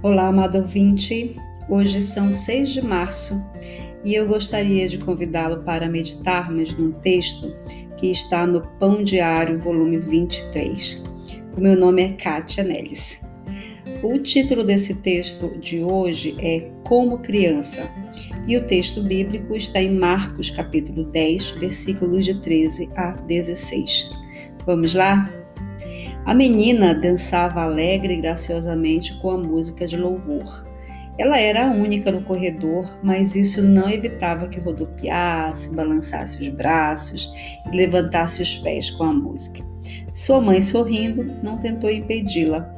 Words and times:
Olá, 0.00 0.28
amado 0.28 0.58
ouvinte. 0.58 1.34
Hoje 1.68 2.00
são 2.00 2.30
6 2.30 2.70
de 2.70 2.80
março 2.80 3.34
e 4.04 4.14
eu 4.14 4.28
gostaria 4.28 4.88
de 4.88 4.96
convidá-lo 4.96 5.64
para 5.64 5.88
meditarmos 5.88 6.72
num 6.78 6.92
texto 6.92 7.52
que 7.96 8.08
está 8.08 8.46
no 8.46 8.60
Pão 8.78 9.02
Diário, 9.02 9.58
volume 9.58 9.98
23. 9.98 11.04
O 11.56 11.60
meu 11.60 11.76
nome 11.76 12.02
é 12.02 12.12
Kátia 12.12 12.62
Nelis. 12.62 13.26
O 14.00 14.16
título 14.18 14.62
desse 14.62 14.94
texto 15.02 15.58
de 15.58 15.82
hoje 15.82 16.36
é 16.38 16.70
Como 16.84 17.18
Criança 17.18 17.90
e 18.46 18.56
o 18.56 18.64
texto 18.68 19.02
bíblico 19.02 19.56
está 19.56 19.82
em 19.82 19.98
Marcos, 19.98 20.48
capítulo 20.48 21.06
10, 21.06 21.50
versículos 21.58 22.24
de 22.24 22.40
13 22.40 22.88
a 22.94 23.10
16. 23.10 24.10
Vamos 24.64 24.94
lá? 24.94 25.37
A 26.28 26.34
menina 26.34 26.92
dançava 26.92 27.62
alegre 27.62 28.12
e 28.12 28.20
graciosamente 28.20 29.18
com 29.18 29.30
a 29.30 29.38
música 29.38 29.86
de 29.86 29.96
louvor. 29.96 30.62
Ela 31.16 31.40
era 31.40 31.66
a 31.66 31.70
única 31.70 32.12
no 32.12 32.20
corredor, 32.20 32.98
mas 33.02 33.34
isso 33.34 33.62
não 33.62 33.88
evitava 33.88 34.46
que 34.46 34.60
rodopiasse, 34.60 35.74
balançasse 35.74 36.42
os 36.42 36.48
braços 36.50 37.32
e 37.72 37.74
levantasse 37.74 38.42
os 38.42 38.56
pés 38.58 38.90
com 38.90 39.04
a 39.04 39.12
música. 39.14 39.64
Sua 40.12 40.38
mãe, 40.38 40.60
sorrindo, 40.60 41.24
não 41.42 41.56
tentou 41.56 41.88
impedi-la. 41.88 42.70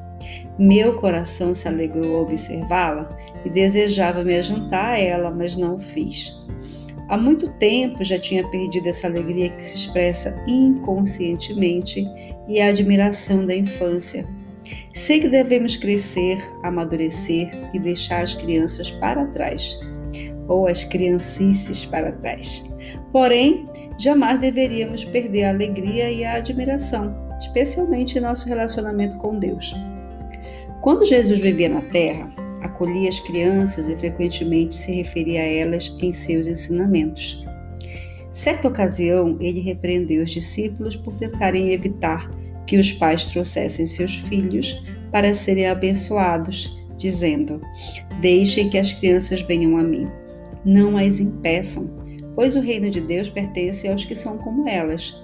Meu 0.57 0.95
coração 0.95 1.53
se 1.53 1.67
alegrou 1.67 2.19
ao 2.19 2.23
observá-la 2.23 3.09
e 3.45 3.51
desejava 3.51 4.23
me 4.23 4.37
ajuntar 4.37 4.91
a 4.91 4.99
ela, 5.01 5.29
mas 5.29 5.57
não 5.57 5.75
o 5.75 5.81
fiz. 5.81 6.33
Há 7.11 7.17
muito 7.17 7.49
tempo 7.55 8.05
já 8.05 8.21
tinha 8.21 8.47
perdido 8.51 8.89
essa 8.89 9.09
alegria 9.09 9.49
que 9.49 9.65
se 9.65 9.79
expressa 9.79 10.41
inconscientemente 10.47 12.07
e 12.47 12.61
a 12.61 12.69
admiração 12.69 13.45
da 13.45 13.53
infância. 13.53 14.25
Sei 14.95 15.19
que 15.19 15.29
devemos 15.29 15.75
crescer, 15.75 16.39
amadurecer 16.63 17.51
e 17.75 17.81
deixar 17.81 18.23
as 18.23 18.37
crianças 18.37 18.93
para 18.93 19.27
trás, 19.27 19.77
ou 20.47 20.69
as 20.69 20.85
criancices 20.85 21.85
para 21.85 22.13
trás. 22.13 22.65
Porém, 23.11 23.67
jamais 23.99 24.39
deveríamos 24.39 25.05
perder 25.05 25.47
a 25.47 25.51
alegria 25.51 26.13
e 26.13 26.25
a 26.25 26.35
admiração, 26.35 27.13
especialmente 27.41 28.19
em 28.19 28.21
nosso 28.21 28.47
relacionamento 28.47 29.17
com 29.17 29.37
Deus. 29.37 29.75
Quando 30.81 31.05
Jesus 31.05 31.41
vivia 31.41 31.69
na 31.69 31.83
terra, 31.83 32.33
acolhia 32.61 33.09
as 33.09 33.21
crianças 33.21 33.89
e 33.89 33.97
frequentemente 33.97 34.75
se 34.75 34.93
referia 34.93 35.41
a 35.41 35.47
elas 35.47 35.95
em 36.01 36.13
seus 36.13 36.47
ensinamentos. 36.47 37.45
Certa 38.31 38.69
ocasião, 38.69 39.37
ele 39.41 39.61
repreendeu 39.61 40.23
os 40.23 40.31
discípulos 40.31 40.95
por 40.97 41.17
tentarem 41.17 41.73
evitar 41.73 42.31
que 42.67 42.79
os 42.79 42.93
pais 42.93 43.25
trouxessem 43.25 43.87
seus 43.87 44.15
filhos 44.15 44.83
para 45.11 45.35
serem 45.35 45.67
abençoados, 45.67 46.79
dizendo: 46.97 47.61
Deixem 48.21 48.71
que 48.71 48.79
as 48.79 48.93
crianças 48.93 49.43
venham 49.43 49.77
a 49.77 49.83
mim. 49.83 50.09
Não 50.65 50.97
as 50.97 51.19
impeçam, 51.19 51.91
pois 52.35 52.55
o 52.55 52.61
reino 52.61 52.91
de 52.91 53.01
Deus 53.01 53.29
pertence 53.29 53.89
aos 53.89 54.05
que 54.05 54.15
são 54.15 54.39
como 54.39 54.69
elas. 54.69 55.15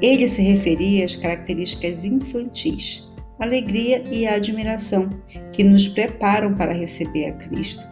Ele 0.00 0.26
se 0.26 0.42
referia 0.42 1.04
às 1.04 1.14
características 1.14 2.04
infantis 2.04 3.13
alegria 3.38 4.04
e 4.10 4.26
admiração 4.26 5.10
que 5.52 5.64
nos 5.64 5.88
preparam 5.88 6.54
para 6.54 6.72
receber 6.72 7.26
a 7.26 7.32
Cristo, 7.32 7.84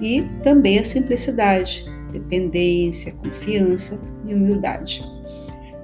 e 0.00 0.22
também 0.42 0.78
a 0.78 0.84
simplicidade, 0.84 1.84
dependência, 2.12 3.12
confiança 3.12 4.00
e 4.26 4.34
humildade. 4.34 5.02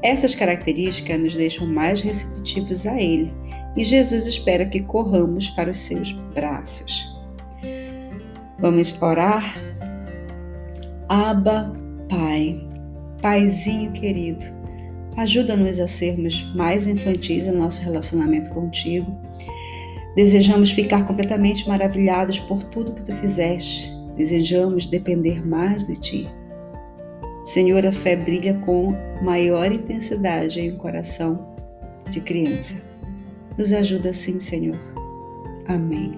Essas 0.03 0.35
características 0.35 1.19
nos 1.19 1.35
deixam 1.35 1.67
mais 1.67 2.01
receptivos 2.01 2.87
a 2.87 3.01
Ele 3.01 3.33
e 3.77 3.85
Jesus 3.85 4.27
espera 4.27 4.65
que 4.65 4.81
corramos 4.81 5.51
para 5.51 5.71
os 5.71 5.77
seus 5.77 6.13
braços. 6.35 7.15
Vamos 8.59 9.01
orar? 9.03 9.55
Abba, 11.09 11.73
Pai, 12.09 12.67
Paizinho 13.21 13.93
querido, 13.93 14.47
Ajuda-nos 15.17 15.81
a 15.81 15.89
sermos 15.89 16.43
mais 16.55 16.87
infantis 16.87 17.47
em 17.47 17.53
nosso 17.53 17.81
relacionamento 17.81 18.51
contigo. 18.51 19.17
Desejamos 20.15 20.71
ficar 20.71 21.07
completamente 21.07 21.67
maravilhados 21.69 22.39
por 22.39 22.63
tudo 22.65 22.95
que 22.95 23.05
tu 23.05 23.15
fizeste. 23.15 23.91
Desejamos 24.17 24.87
depender 24.87 25.47
mais 25.47 25.87
de 25.87 25.95
ti. 25.95 26.29
Senhor, 27.45 27.87
a 27.87 27.93
fé 27.93 28.17
brilha 28.17 28.55
com 28.65 28.95
maior 29.23 29.71
intensidade 29.71 30.61
em 30.61 30.73
um 30.73 30.77
coração 30.77 31.55
de 32.11 32.21
criança. 32.21 32.75
Nos 33.57 33.73
ajuda 33.73 34.11
assim, 34.11 34.41
Senhor. 34.41 34.79
Amém. 35.67 36.15